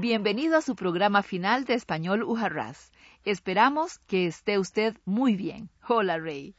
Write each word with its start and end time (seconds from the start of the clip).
Bienvenido 0.00 0.56
a 0.56 0.62
su 0.62 0.76
programa 0.76 1.22
final 1.22 1.66
de 1.66 1.74
Español 1.74 2.22
Ujarrás. 2.22 2.90
Esperamos 3.26 3.98
que 4.06 4.26
esté 4.26 4.58
usted 4.58 4.96
muy 5.04 5.36
bien. 5.36 5.68
Hola, 5.86 6.16
Rey. 6.16 6.54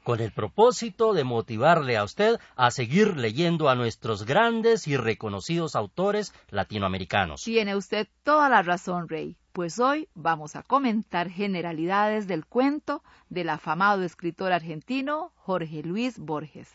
con 0.02 0.20
el 0.20 0.32
propósito 0.32 1.12
de 1.12 1.24
motivarle 1.24 1.96
a 1.96 2.04
usted 2.04 2.38
a 2.56 2.70
seguir 2.70 3.16
leyendo 3.16 3.68
a 3.68 3.74
nuestros 3.74 4.24
grandes 4.24 4.88
y 4.88 4.96
reconocidos 4.96 5.76
autores 5.76 6.34
latinoamericanos. 6.50 7.42
Tiene 7.42 7.76
usted 7.76 8.08
toda 8.24 8.48
la 8.48 8.62
razón, 8.62 9.08
Rey, 9.08 9.36
pues 9.52 9.78
hoy 9.78 10.08
vamos 10.14 10.56
a 10.56 10.62
comentar 10.62 11.28
generalidades 11.28 12.26
del 12.26 12.46
cuento 12.46 13.02
del 13.28 13.50
afamado 13.50 14.02
escritor 14.02 14.52
argentino 14.52 15.32
Jorge 15.36 15.82
Luis 15.82 16.18
Borges. 16.18 16.70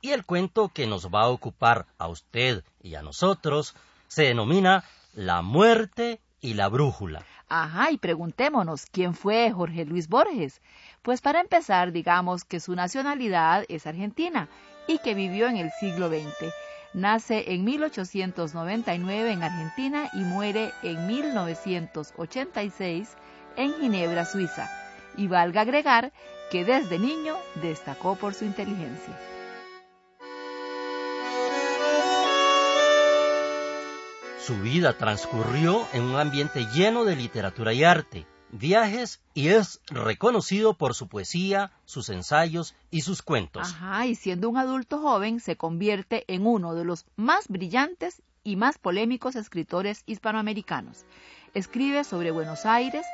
Y 0.00 0.10
el 0.10 0.24
cuento 0.24 0.70
que 0.70 0.86
nos 0.86 1.08
va 1.08 1.24
a 1.24 1.28
ocupar 1.28 1.86
a 1.98 2.08
usted 2.08 2.64
y 2.82 2.94
a 2.94 3.02
nosotros 3.02 3.74
se 4.08 4.24
denomina 4.24 4.84
La 5.14 5.42
muerte 5.42 6.20
y 6.40 6.54
la 6.54 6.68
brújula. 6.68 7.24
Ajá, 7.48 7.90
y 7.90 7.98
preguntémonos, 7.98 8.86
¿quién 8.86 9.12
fue 9.12 9.50
Jorge 9.50 9.84
Luis 9.84 10.08
Borges? 10.08 10.62
Pues 11.02 11.20
para 11.22 11.40
empezar, 11.40 11.92
digamos 11.92 12.44
que 12.44 12.60
su 12.60 12.74
nacionalidad 12.74 13.64
es 13.68 13.86
argentina 13.86 14.50
y 14.86 14.98
que 14.98 15.14
vivió 15.14 15.48
en 15.48 15.56
el 15.56 15.70
siglo 15.80 16.10
XX. 16.10 16.52
Nace 16.92 17.54
en 17.54 17.64
1899 17.64 19.32
en 19.32 19.42
Argentina 19.42 20.10
y 20.12 20.18
muere 20.18 20.72
en 20.82 21.06
1986 21.06 23.16
en 23.56 23.72
Ginebra, 23.80 24.26
Suiza. 24.26 24.68
Y 25.16 25.26
valga 25.26 25.62
agregar 25.62 26.12
que 26.50 26.66
desde 26.66 26.98
niño 26.98 27.38
destacó 27.62 28.16
por 28.16 28.34
su 28.34 28.44
inteligencia. 28.44 29.18
Su 34.38 34.60
vida 34.60 34.98
transcurrió 34.98 35.86
en 35.94 36.02
un 36.02 36.16
ambiente 36.16 36.66
lleno 36.74 37.04
de 37.04 37.16
literatura 37.16 37.72
y 37.72 37.84
arte, 37.84 38.26
viajes 38.52 39.20
y 39.34 39.48
es 39.48 39.80
reconocido 39.88 40.74
por 40.74 40.94
su 40.94 41.08
poesía, 41.08 41.70
sus 41.84 42.08
ensayos 42.08 42.74
y 42.90 43.02
sus 43.02 43.22
cuentos. 43.22 43.68
Ajá, 43.68 44.06
y 44.06 44.14
siendo 44.14 44.48
un 44.48 44.56
adulto 44.56 44.98
joven 44.98 45.40
se 45.40 45.56
convierte 45.56 46.24
en 46.28 46.46
uno 46.46 46.74
de 46.74 46.84
los 46.84 47.06
más 47.16 47.48
brillantes 47.48 48.22
y 48.42 48.56
más 48.56 48.78
polémicos 48.78 49.36
escritores 49.36 50.02
hispanoamericanos. 50.06 51.04
Escribe 51.54 52.04
sobre 52.04 52.30
Buenos 52.30 52.64
Aires, 52.66 53.06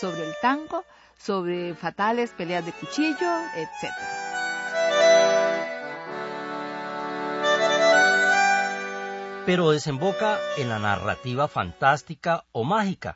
sobre 0.00 0.26
el 0.26 0.34
tango, 0.40 0.84
sobre 1.18 1.74
fatales 1.74 2.30
peleas 2.30 2.66
de 2.66 2.72
cuchillo, 2.72 3.38
etc. 3.56 3.92
pero 9.46 9.70
desemboca 9.72 10.38
en 10.56 10.70
la 10.70 10.78
narrativa 10.78 11.48
fantástica 11.48 12.44
o 12.52 12.64
mágica, 12.64 13.14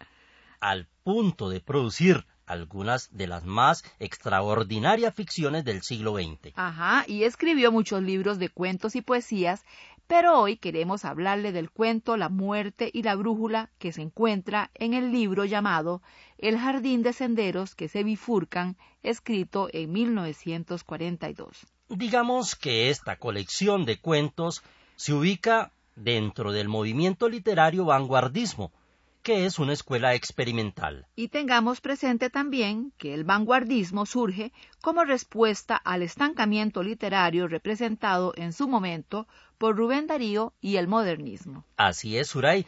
al 0.61 0.89
punto 1.05 1.49
de 1.49 1.61
producir 1.61 2.27
algunas 2.47 3.15
de 3.15 3.27
las 3.27 3.45
más 3.45 3.85
extraordinarias 3.99 5.15
ficciones 5.15 5.65
del 5.65 5.83
siglo 5.83 6.15
XX. 6.15 6.53
Ajá, 6.57 7.05
y 7.07 7.25
escribió 7.25 7.71
muchos 7.71 8.03
libros 8.03 8.39
de 8.39 8.49
cuentos 8.49 8.97
y 8.97 9.03
poesías, 9.03 9.65
pero 10.07 10.41
hoy 10.41 10.57
queremos 10.57 11.05
hablarle 11.05 11.53
del 11.53 11.71
cuento 11.71 12.17
La 12.17 12.31
muerte 12.31 12.91
y 12.93 13.03
la 13.03 13.15
brújula 13.15 13.71
que 13.79 13.93
se 13.93 14.01
encuentra 14.01 14.71
en 14.75 14.95
el 14.95 15.13
libro 15.13 15.45
llamado 15.45 16.01
El 16.39 16.59
jardín 16.59 17.03
de 17.03 17.13
senderos 17.13 17.75
que 17.75 17.89
se 17.89 18.03
bifurcan, 18.03 18.79
escrito 19.03 19.69
en 19.71 19.93
1942. 19.93 21.67
Digamos 21.91 22.55
que 22.55 22.89
esta 22.89 23.17
colección 23.17 23.85
de 23.85 23.99
cuentos 23.99 24.63
se 24.97 25.13
ubica 25.13 25.73
dentro 25.95 26.53
del 26.53 26.69
movimiento 26.69 27.29
literario 27.29 27.85
vanguardismo, 27.85 28.73
que 29.29 29.45
es 29.45 29.59
una 29.59 29.75
escuela 29.75 30.15
experimental. 30.15 31.07
Y 31.15 31.29
tengamos 31.29 31.83
presente 31.83 32.31
también 32.31 32.95
que 32.97 33.13
el 33.13 33.25
vanguardismo 33.25 34.07
surge 34.07 34.53
como 34.81 35.05
respuesta 35.05 35.77
al 35.77 36.01
estancamiento 36.03 36.83
literario 36.83 37.47
representado 37.47 38.33
en 38.37 38.55
su 38.55 38.69
momento 38.69 39.29
por 39.59 39.77
Rubén 39.77 40.07
Darío 40.07 40.55
y 40.63 40.77
el 40.77 40.89
modernismo. 40.89 41.67
Así 41.77 42.17
es, 42.17 42.29
Suray. 42.29 42.65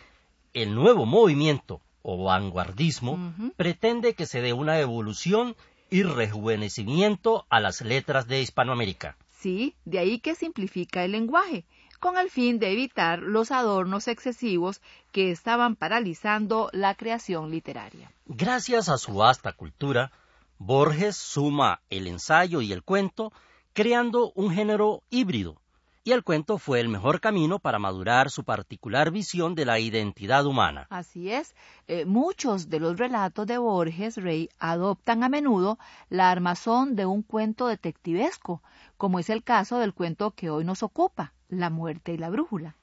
El 0.53 0.75
nuevo 0.75 1.07
movimiento 1.07 1.81
o 2.03 2.25
vanguardismo 2.25 3.33
pretende 3.57 4.13
que 4.13 4.27
se 4.27 4.43
dé 4.43 4.53
una 4.53 4.81
evolución 4.81 5.57
y 5.89 6.03
rejuvenecimiento 6.03 7.47
a 7.49 7.61
las 7.61 7.81
letras 7.81 8.29
de 8.29 8.43
Hispanoamérica. 8.43 9.17
Sí, 9.31 9.77
de 9.87 9.99
ahí 9.99 10.19
que 10.19 10.35
simplifica 10.35 11.07
el 11.07 11.13
lenguaje 11.13 11.65
con 12.01 12.17
el 12.17 12.31
fin 12.31 12.59
de 12.59 12.73
evitar 12.73 13.21
los 13.21 13.53
adornos 13.53 14.09
excesivos 14.09 14.81
que 15.13 15.31
estaban 15.31 15.77
paralizando 15.77 16.71
la 16.73 16.95
creación 16.95 17.51
literaria. 17.51 18.11
Gracias 18.27 18.89
a 18.89 18.97
su 18.97 19.15
vasta 19.15 19.53
cultura, 19.53 20.11
Borges 20.59 21.17
suma 21.17 21.81
el 21.91 22.07
ensayo 22.07 22.63
y 22.63 22.73
el 22.73 22.83
cuento, 22.83 23.33
creando 23.75 24.33
un 24.35 24.51
género 24.51 25.03
híbrido, 25.11 25.61
y 26.03 26.13
el 26.13 26.25
cuento 26.25 26.57
fue 26.57 26.81
el 26.81 26.89
mejor 26.89 27.21
camino 27.21 27.59
para 27.59 27.79
madurar 27.79 28.31
su 28.31 28.45
particular 28.45 29.11
visión 29.11 29.55
de 29.55 29.67
la 29.67 29.79
identidad 29.79 30.47
humana. 30.47 30.87
Así 30.89 31.31
es, 31.31 31.55
eh, 31.87 32.07
muchos 32.07 32.71
de 32.71 32.81
los 32.81 32.99
relatos 32.99 33.47
de 33.47 33.59
Borges 33.59 34.17
Rey 34.17 34.49
adoptan 34.59 35.23
a 35.23 35.29
menudo 35.29 35.79
la 36.09 36.31
armazón 36.31 36.97
de 36.97 37.05
un 37.05 37.23
cuento 37.23 37.67
detectivesco, 37.67 38.63
como 38.97 39.19
es 39.19 39.29
el 39.29 39.43
caso 39.43 39.79
del 39.79 39.93
cuento 39.93 40.31
que 40.31 40.49
hoy 40.49 40.65
nos 40.65 40.83
ocupa, 40.83 41.35
La 41.51 41.69
muerte 41.69 42.15
y 42.15 42.17
la 42.17 42.31
brújula. 42.31 42.77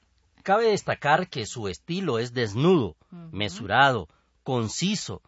Cabe 0.44 0.70
destacar 0.70 1.28
que 1.28 1.44
su 1.44 1.68
estilo 1.68 2.18
es 2.18 2.32
desnudo, 2.32 2.96
mesurado, 3.32 4.08
conciso, 4.44 5.20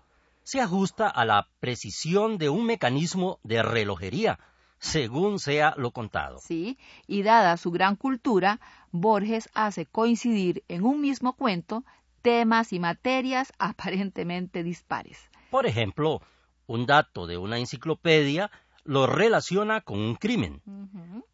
se 0.44 0.60
ajusta 0.60 1.08
a 1.08 1.24
la 1.24 1.48
precisión 1.60 2.38
de 2.38 2.48
un 2.48 2.64
mecanismo 2.64 3.38
de 3.42 3.62
relojería, 3.62 4.38
según 4.78 5.38
sea 5.38 5.74
lo 5.76 5.90
contado. 5.90 6.38
Sí, 6.38 6.78
y 7.06 7.22
dada 7.22 7.56
su 7.56 7.70
gran 7.70 7.96
cultura, 7.96 8.60
Borges 8.92 9.48
hace 9.54 9.86
coincidir 9.86 10.64
en 10.68 10.84
un 10.84 11.00
mismo 11.00 11.34
cuento 11.34 11.84
temas 12.22 12.72
y 12.72 12.80
materias 12.80 13.52
aparentemente 13.58 14.62
dispares. 14.62 15.18
Por 15.50 15.66
ejemplo, 15.66 16.20
un 16.66 16.86
dato 16.86 17.26
de 17.26 17.36
una 17.36 17.58
enciclopedia 17.58 18.50
lo 18.84 19.06
relaciona 19.06 19.80
con 19.80 19.98
un 19.98 20.14
crimen, 20.14 20.62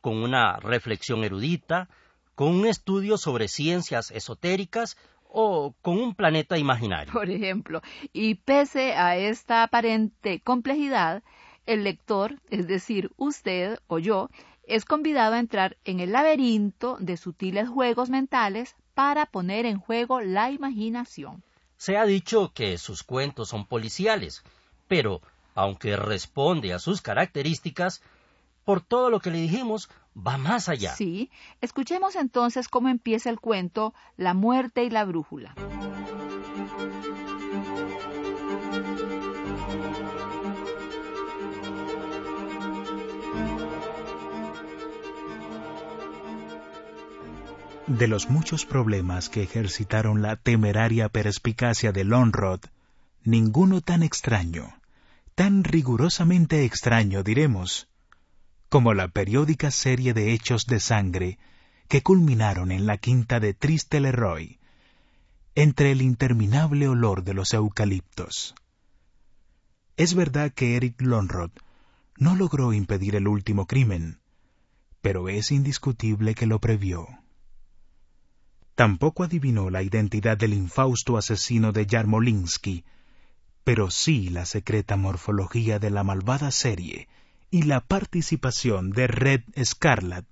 con 0.01 0.17
una 0.23 0.57
reflexión 0.57 1.25
erudita, 1.25 1.89
con 2.35 2.49
un 2.49 2.67
estudio 2.67 3.17
sobre 3.17 3.49
ciencias 3.49 4.11
esotéricas 4.11 4.97
o 5.29 5.75
con 5.83 5.99
un 5.99 6.15
planeta 6.15 6.59
imaginario. 6.59 7.13
Por 7.13 7.31
ejemplo, 7.31 7.83
y 8.13 8.37
pese 8.37 8.95
a 8.95 9.17
esta 9.17 9.63
aparente 9.63 10.41
complejidad, 10.41 11.23
el 11.67 11.85
lector, 11.85 12.41
es 12.51 12.67
decir, 12.67 13.11
usted 13.17 13.79
o 13.87 13.99
yo, 13.99 14.29
es 14.67 14.85
convidado 14.85 15.35
a 15.35 15.39
entrar 15.39 15.77
en 15.85 16.01
el 16.01 16.13
laberinto 16.13 16.97
de 17.01 17.17
sutiles 17.17 17.69
juegos 17.69 18.11
mentales 18.11 18.77
para 18.95 19.27
poner 19.27 19.67
en 19.67 19.79
juego 19.79 20.21
la 20.21 20.51
imaginación. 20.51 21.43
Se 21.77 21.97
ha 21.97 22.07
dicho 22.07 22.53
que 22.55 22.79
sus 22.79 23.03
cuentos 23.03 23.49
son 23.49 23.67
policiales, 23.67 24.43
pero, 24.89 25.21
aunque 25.57 25.97
responde 25.97 26.73
a 26.73 26.79
sus 26.79 27.03
características, 27.03 28.03
por 28.65 28.83
todo 28.83 29.11
lo 29.11 29.21
que 29.21 29.31
le 29.31 29.39
dijimos, 29.39 29.89
va 30.15 30.37
más 30.37 30.69
allá. 30.69 30.95
Sí, 30.95 31.31
escuchemos 31.61 32.15
entonces 32.15 32.69
cómo 32.69 32.89
empieza 32.89 33.31
el 33.31 33.41
cuento 33.41 33.95
La 34.17 34.35
muerte 34.35 34.85
y 34.85 34.91
la 34.91 35.05
brújula. 35.05 35.55
De 47.87 48.09
los 48.09 48.29
muchos 48.29 48.67
problemas 48.67 49.29
que 49.29 49.45
ejercitaron 49.45 50.21
la 50.21 50.37
temeraria 50.37 51.09
perspicacia 51.09 51.93
de 51.93 52.05
Lonrod, 52.05 52.61
ninguno 53.23 53.81
tan 53.81 54.03
extraño, 54.03 54.75
tan 55.37 55.65
rigurosamente 55.65 56.65
extraño, 56.65 57.23
diremos, 57.23 57.89
como 58.71 58.95
la 58.95 59.09
periódica 59.09 59.71
serie 59.71 60.15
de 60.15 60.33
hechos 60.33 60.67
de 60.67 60.81
sangre 60.81 61.39
que 61.89 62.03
culminaron 62.03 62.73
en 62.73 62.87
la 62.87 62.97
quinta 62.97 63.39
de 63.39 63.53
Triste 63.53 64.01
Leroy, 64.01 64.59
entre 65.55 65.93
el 65.93 66.01
interminable 66.01 66.89
olor 66.89 67.23
de 67.23 67.35
los 67.35 67.53
eucaliptos. 67.53 68.55
Es 69.99 70.15
verdad 70.15 70.53
que 70.53 70.77
Eric 70.77 71.03
Lonrod 71.03 71.51
no 72.17 72.35
logró 72.35 72.73
impedir 72.73 73.15
el 73.15 73.29
último 73.29 73.67
crimen, 73.67 74.21
pero 75.03 75.29
es 75.29 75.53
indiscutible 75.53 76.35
que 76.35 76.47
lo 76.47 76.61
previó. 76.61 77.09
Tampoco 78.75 79.23
adivinó 79.23 79.69
la 79.69 79.83
identidad 79.83 80.39
del 80.39 80.55
infausto 80.55 81.19
asesino 81.19 81.73
de 81.73 81.87
Yarmolinsky, 81.87 82.87
pero 83.67 83.91
sí 83.91 84.29
la 84.29 84.47
secreta 84.47 84.97
morfología 84.97 85.81
de 85.81 85.91
la 85.91 86.05
malvada 86.05 86.53
serie 86.53 87.09
y 87.51 87.63
la 87.65 87.81
participación 87.81 88.91
de 88.91 89.09
Red 89.09 89.43
Scarlet, 89.61 90.25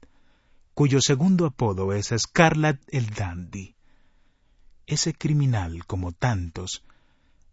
cuyo 0.72 1.00
segundo 1.00 1.46
apodo 1.46 1.92
es 1.92 2.14
Scarlet 2.16 2.80
el 2.86 3.10
Dandy. 3.10 3.74
Ese 4.86 5.14
criminal, 5.14 5.84
como 5.84 6.12
tantos, 6.12 6.84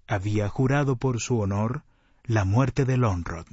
había 0.07 0.47
jurado 0.49 0.97
por 0.97 1.19
su 1.19 1.39
honor 1.39 1.81
la 2.25 2.45
muerte 2.45 2.85
de 2.85 2.97
Lonrod, 2.97 3.47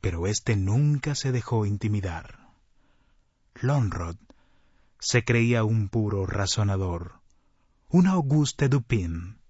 pero 0.00 0.28
éste 0.28 0.54
nunca 0.54 1.16
se 1.16 1.32
dejó 1.32 1.66
intimidar. 1.66 2.38
Lonrod 3.60 4.16
se 5.00 5.24
creía 5.24 5.64
un 5.64 5.88
puro 5.88 6.24
razonador, 6.24 7.14
un 7.88 8.06
Auguste 8.06 8.68
Dupin, 8.68 9.41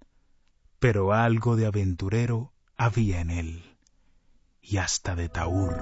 pero 0.83 1.13
algo 1.13 1.55
de 1.55 1.65
aventurero 1.65 2.51
había 2.75 3.21
en 3.21 3.29
él, 3.29 3.63
y 4.61 4.75
hasta 4.75 5.15
de 5.15 5.29
taur. 5.29 5.77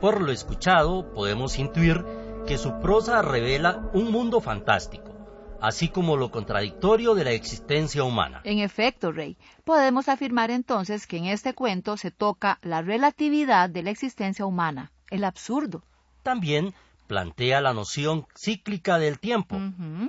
Por 0.00 0.20
lo 0.20 0.30
escuchado, 0.30 1.12
podemos 1.12 1.58
intuir 1.58 2.04
que 2.46 2.58
su 2.58 2.78
prosa 2.78 3.22
revela 3.22 3.90
un 3.92 4.12
mundo 4.12 4.40
fantástico, 4.40 5.12
así 5.60 5.88
como 5.88 6.16
lo 6.16 6.30
contradictorio 6.30 7.16
de 7.16 7.24
la 7.24 7.32
existencia 7.32 8.04
humana. 8.04 8.40
En 8.44 8.60
efecto, 8.60 9.10
Rey, 9.10 9.36
podemos 9.64 10.08
afirmar 10.08 10.52
entonces 10.52 11.08
que 11.08 11.16
en 11.16 11.24
este 11.24 11.54
cuento 11.54 11.96
se 11.96 12.12
toca 12.12 12.60
la 12.62 12.82
relatividad 12.82 13.68
de 13.68 13.82
la 13.82 13.90
existencia 13.90 14.46
humana, 14.46 14.92
el 15.10 15.24
absurdo. 15.24 15.82
También 16.22 16.72
plantea 17.08 17.60
la 17.60 17.74
noción 17.74 18.26
cíclica 18.36 18.98
del 19.00 19.18
tiempo, 19.18 19.60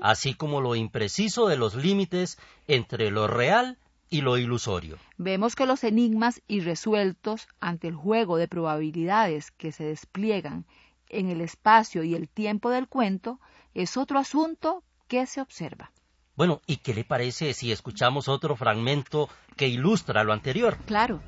así 0.04 0.36
como 0.36 0.62
lo 0.62 0.76
impreciso 0.76 1.48
de 1.48 1.58
los 1.58 1.74
límites 1.74 2.38
entre 2.68 3.10
lo 3.10 3.26
real 3.26 3.80
y 4.12 4.22
lo 4.22 4.38
ilusorio. 4.38 4.98
Vemos 5.18 5.56
que 5.56 5.66
los 5.66 5.84
enigmas 5.84 6.42
irresueltos 6.48 7.48
ante 7.60 7.88
el 7.88 7.96
juego 7.96 8.38
de 8.38 8.48
probabilidades 8.48 9.50
que 9.50 9.72
se 9.72 9.86
despliegan 9.86 10.66
en 11.08 11.30
el 11.30 11.42
espacio 11.42 12.04
y 12.04 12.14
el 12.14 12.30
tiempo 12.30 12.70
del 12.70 12.88
cuento 12.88 13.40
es 13.74 13.98
otro 13.98 14.20
asunto 14.20 14.84
¿Qué 15.10 15.26
se 15.26 15.42
observa. 15.42 15.92
Bueno, 16.36 16.62
¿y 16.68 16.78
qué 16.78 16.94
le 16.94 17.04
parece 17.04 17.56
si 17.56 17.72
escuchamos 17.72 18.28
otro 18.28 18.56
fragmento 18.56 19.28
que 19.58 19.68
ilustra 19.68 20.24
lo 20.24 20.34
anterior? 20.34 20.78
Claro. 20.86 21.20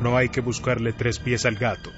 No 0.00 0.16
hay 0.16 0.30
que 0.30 0.40
buscarle 0.40 0.92
tres 0.94 1.18
pies 1.18 1.44
al 1.44 1.56
gato, 1.56 1.90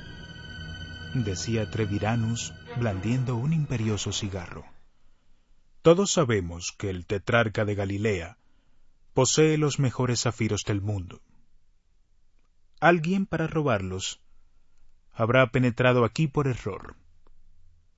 decía 1.14 1.70
Treviranus, 1.70 2.52
blandiendo 2.76 3.36
un 3.36 3.52
imperioso 3.52 4.12
cigarro. 4.12 4.64
Todos 5.82 6.10
sabemos 6.10 6.72
que 6.76 6.90
el 6.90 7.06
tetrarca 7.06 7.64
de 7.64 7.74
Galilea 7.74 8.38
posee 9.14 9.58
los 9.58 9.78
mejores 9.78 10.22
zafiros 10.22 10.62
del 10.64 10.80
mundo. 10.80 11.20
Alguien 12.80 13.26
para 13.26 13.46
robarlos 13.46 14.20
habrá 15.12 15.50
penetrado 15.50 16.04
aquí 16.04 16.26
por 16.26 16.48
error. 16.48 16.96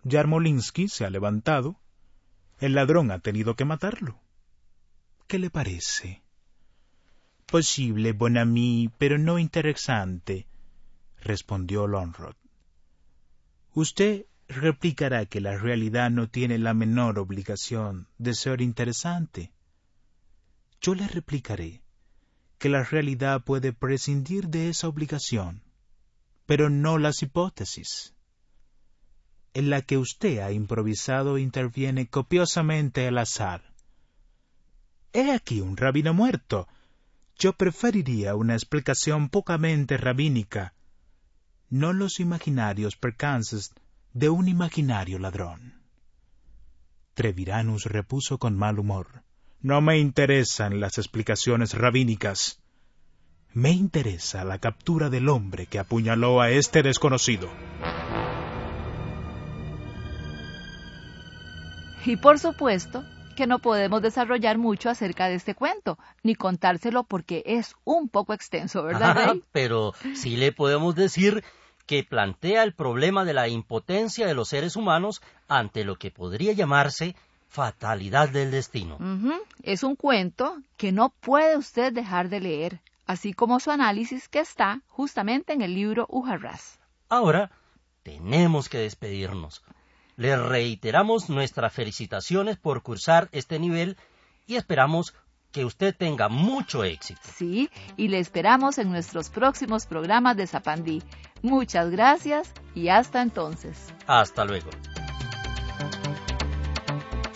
Yarmolinsky 0.02 0.88
se 0.88 1.06
ha 1.06 1.10
levantado. 1.10 1.80
El 2.58 2.74
ladrón 2.74 3.10
ha 3.10 3.20
tenido 3.20 3.54
que 3.54 3.64
matarlo. 3.64 4.20
¿Qué 5.26 5.38
le 5.38 5.48
parece? 5.50 6.23
Posible, 7.46 8.12
bon 8.12 8.36
ami, 8.36 8.90
pero 8.98 9.18
no 9.18 9.38
interesante, 9.38 10.46
respondió 11.20 11.86
Lonrod. 11.86 12.36
Usted 13.74 14.26
replicará 14.48 15.26
que 15.26 15.40
la 15.40 15.56
realidad 15.56 16.10
no 16.10 16.28
tiene 16.28 16.58
la 16.58 16.74
menor 16.74 17.18
obligación 17.18 18.08
de 18.18 18.34
ser 18.34 18.60
interesante. 18.60 19.52
Yo 20.80 20.94
le 20.94 21.08
replicaré 21.08 21.82
que 22.58 22.68
la 22.68 22.82
realidad 22.82 23.42
puede 23.42 23.72
prescindir 23.72 24.48
de 24.48 24.68
esa 24.68 24.88
obligación, 24.88 25.62
pero 26.46 26.70
no 26.70 26.98
las 26.98 27.22
hipótesis 27.22 28.14
en 29.54 29.70
la 29.70 29.82
que 29.82 29.96
usted 29.96 30.38
ha 30.38 30.50
improvisado 30.50 31.38
interviene 31.38 32.08
copiosamente 32.08 33.06
el 33.06 33.18
azar. 33.18 33.62
He 35.12 35.30
aquí 35.32 35.60
un 35.60 35.76
rabino 35.76 36.12
muerto. 36.12 36.66
Yo 37.38 37.52
preferiría 37.52 38.34
una 38.34 38.54
explicación 38.54 39.28
pocamente 39.28 39.96
rabínica, 39.96 40.74
no 41.70 41.92
los 41.92 42.20
imaginarios 42.20 42.96
percances 42.96 43.74
de 44.12 44.28
un 44.28 44.46
imaginario 44.46 45.18
ladrón. 45.18 45.82
Treviranus 47.14 47.86
repuso 47.86 48.38
con 48.38 48.56
mal 48.56 48.78
humor. 48.78 49.24
No 49.60 49.80
me 49.80 49.98
interesan 49.98 50.78
las 50.78 50.98
explicaciones 50.98 51.74
rabínicas. 51.74 52.60
Me 53.52 53.70
interesa 53.70 54.44
la 54.44 54.58
captura 54.58 55.10
del 55.10 55.28
hombre 55.28 55.66
que 55.66 55.78
apuñaló 55.78 56.40
a 56.40 56.50
este 56.50 56.82
desconocido. 56.82 57.48
Y 62.04 62.16
por 62.16 62.38
supuesto 62.38 63.04
que 63.34 63.46
no 63.46 63.58
podemos 63.58 64.02
desarrollar 64.02 64.58
mucho 64.58 64.90
acerca 64.90 65.28
de 65.28 65.34
este 65.34 65.54
cuento, 65.54 65.98
ni 66.22 66.34
contárselo 66.34 67.04
porque 67.04 67.42
es 67.46 67.74
un 67.84 68.08
poco 68.08 68.32
extenso, 68.32 68.82
¿verdad? 68.82 69.36
pero 69.52 69.92
sí 70.14 70.36
le 70.36 70.52
podemos 70.52 70.94
decir 70.94 71.44
que 71.86 72.02
plantea 72.02 72.62
el 72.62 72.74
problema 72.74 73.24
de 73.24 73.34
la 73.34 73.48
impotencia 73.48 74.26
de 74.26 74.34
los 74.34 74.48
seres 74.48 74.76
humanos 74.76 75.22
ante 75.48 75.84
lo 75.84 75.96
que 75.96 76.10
podría 76.10 76.52
llamarse 76.52 77.14
fatalidad 77.48 78.30
del 78.30 78.50
destino. 78.50 78.98
Es 79.62 79.82
un 79.82 79.94
cuento 79.94 80.56
que 80.76 80.92
no 80.92 81.10
puede 81.10 81.56
usted 81.56 81.92
dejar 81.92 82.28
de 82.28 82.40
leer, 82.40 82.80
así 83.06 83.32
como 83.32 83.60
su 83.60 83.70
análisis 83.70 84.28
que 84.28 84.40
está 84.40 84.80
justamente 84.88 85.52
en 85.52 85.62
el 85.62 85.74
libro 85.74 86.06
Ujarras. 86.08 86.80
Ahora 87.08 87.50
tenemos 88.02 88.68
que 88.68 88.78
despedirnos. 88.78 89.62
Le 90.16 90.36
reiteramos 90.36 91.28
nuestras 91.28 91.72
felicitaciones 91.72 92.56
por 92.56 92.82
cursar 92.82 93.28
este 93.32 93.58
nivel 93.58 93.96
y 94.46 94.56
esperamos 94.56 95.14
que 95.50 95.64
usted 95.64 95.94
tenga 95.96 96.28
mucho 96.28 96.82
éxito. 96.84 97.20
Sí, 97.22 97.70
y 97.96 98.08
le 98.08 98.18
esperamos 98.18 98.78
en 98.78 98.90
nuestros 98.90 99.30
próximos 99.30 99.86
programas 99.86 100.36
de 100.36 100.46
Zapandí. 100.46 101.02
Muchas 101.42 101.90
gracias 101.90 102.52
y 102.74 102.88
hasta 102.88 103.22
entonces. 103.22 103.92
Hasta 104.06 104.44
luego. 104.44 104.70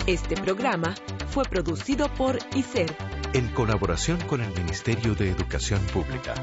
Este 0.06 0.36
programa 0.36 0.94
fue 1.28 1.44
producido 1.44 2.08
por 2.14 2.38
ICER. 2.54 2.96
En 3.34 3.48
colaboración 3.48 4.18
con 4.22 4.40
el 4.40 4.52
Ministerio 4.54 5.14
de 5.14 5.30
Educación 5.30 5.80
Pública. 5.92 6.34